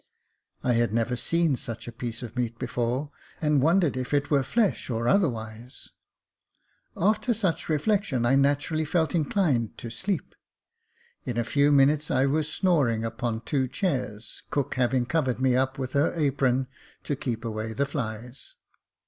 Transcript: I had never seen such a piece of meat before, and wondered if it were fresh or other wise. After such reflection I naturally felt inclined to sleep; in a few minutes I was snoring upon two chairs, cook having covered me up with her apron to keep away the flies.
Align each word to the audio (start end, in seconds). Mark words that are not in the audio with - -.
I 0.63 0.73
had 0.73 0.95
never 0.95 1.15
seen 1.15 1.55
such 1.55 1.87
a 1.87 1.91
piece 1.91 2.23
of 2.23 2.35
meat 2.35 2.57
before, 2.57 3.11
and 3.39 3.61
wondered 3.61 3.95
if 3.95 4.15
it 4.15 4.31
were 4.31 4.41
fresh 4.41 4.89
or 4.89 5.07
other 5.07 5.29
wise. 5.29 5.91
After 6.97 7.35
such 7.35 7.69
reflection 7.69 8.25
I 8.25 8.33
naturally 8.33 8.83
felt 8.83 9.13
inclined 9.13 9.77
to 9.77 9.91
sleep; 9.91 10.33
in 11.23 11.37
a 11.37 11.43
few 11.43 11.71
minutes 11.71 12.09
I 12.09 12.25
was 12.25 12.51
snoring 12.51 13.05
upon 13.05 13.41
two 13.41 13.67
chairs, 13.67 14.41
cook 14.49 14.73
having 14.73 15.05
covered 15.05 15.39
me 15.39 15.55
up 15.55 15.77
with 15.77 15.93
her 15.93 16.11
apron 16.15 16.65
to 17.03 17.15
keep 17.15 17.45
away 17.45 17.71
the 17.73 17.85
flies. 17.85 18.55